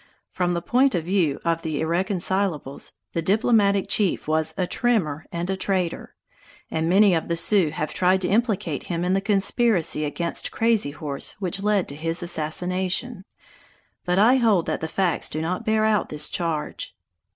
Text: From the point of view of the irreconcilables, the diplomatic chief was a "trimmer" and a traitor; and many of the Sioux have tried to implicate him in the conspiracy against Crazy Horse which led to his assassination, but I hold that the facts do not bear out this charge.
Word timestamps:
From 0.31 0.55
the 0.55 0.63
point 0.63 0.95
of 0.95 1.03
view 1.05 1.39
of 1.45 1.61
the 1.61 1.79
irreconcilables, 1.79 2.93
the 3.13 3.21
diplomatic 3.21 3.87
chief 3.87 4.27
was 4.27 4.55
a 4.57 4.65
"trimmer" 4.65 5.27
and 5.31 5.47
a 5.47 5.55
traitor; 5.55 6.15
and 6.71 6.89
many 6.89 7.13
of 7.13 7.27
the 7.27 7.37
Sioux 7.37 7.69
have 7.69 7.93
tried 7.93 8.19
to 8.21 8.27
implicate 8.27 8.85
him 8.85 9.05
in 9.05 9.13
the 9.13 9.21
conspiracy 9.21 10.03
against 10.03 10.51
Crazy 10.51 10.89
Horse 10.89 11.33
which 11.33 11.61
led 11.61 11.87
to 11.87 11.95
his 11.95 12.23
assassination, 12.23 13.25
but 14.03 14.17
I 14.17 14.37
hold 14.37 14.65
that 14.65 14.81
the 14.81 14.87
facts 14.87 15.29
do 15.29 15.39
not 15.39 15.65
bear 15.67 15.85
out 15.85 16.09
this 16.09 16.31
charge. 16.31 16.95